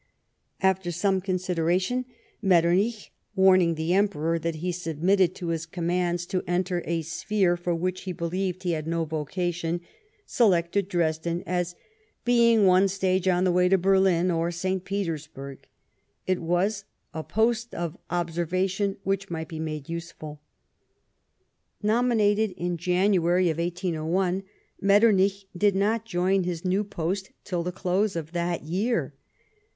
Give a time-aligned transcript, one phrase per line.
[0.63, 2.05] After some consideration,
[2.41, 7.75] Metternich, warning the Emperor that he submitted to his commands to enter a sphere for
[7.75, 9.79] which he beheved he had no vocation,
[10.25, 11.75] selected Dresden, as,"
[12.25, 14.83] being one stage on the way to Berlin oi St.
[14.83, 15.67] Petersburg,"
[16.25, 20.41] it was" a post of observation which might be made useful."
[21.83, 24.41] Nominated in January, 1801,
[24.81, 29.13] Metternich did not join his new post till the close of that year.